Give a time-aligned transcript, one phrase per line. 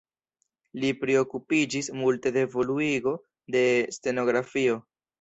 [0.83, 3.17] Li priokupiĝis multe de evoluigo
[3.59, 3.67] de
[4.01, 4.85] stenografio.